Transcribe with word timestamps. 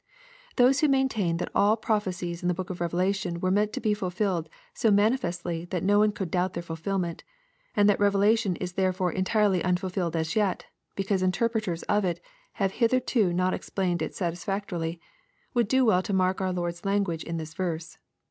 Those 0.55 0.79
who 0.79 0.87
maintain 0.87 1.37
that 1.37 1.51
all 1.53 1.77
prophecies 1.77 2.41
in 2.41 2.47
the 2.47 2.55
book 2.55 2.71
of 2.71 2.79
Revela 2.79 3.13
tion 3.13 3.39
were 3.39 3.51
meant 3.51 3.71
to 3.73 3.79
be 3.79 3.93
fulfilled 3.93 4.49
so 4.73 4.89
manifestly 4.89 5.65
that 5.65 5.83
no 5.83 5.99
one 5.99 6.11
could 6.11 6.31
doubt 6.31 6.55
tlieir 6.55 6.63
fulfilment,— 6.63 7.23
and 7.75 7.87
that 7.87 7.99
Revelation 7.99 8.55
is 8.55 8.73
therefore 8.73 9.11
entirely 9.11 9.63
unfulfilled 9.63 10.15
as 10.15 10.35
yet, 10.35 10.65
because 10.95 11.21
interpreters 11.21 11.83
of 11.83 12.03
it 12.03 12.19
have 12.53 12.71
hitherto 12.71 13.31
not 13.31 13.53
ex 13.53 13.69
plained 13.69 14.01
it 14.01 14.15
satisfactorily, 14.15 14.99
would 15.53 15.67
do 15.67 15.85
well 15.85 16.01
to 16.01 16.13
mark 16.13 16.41
our 16.41 16.51
Lord's 16.51 16.83
language 16.83 17.23
in 17.23 17.37
this 17.37 17.53
verse. 17.53 17.99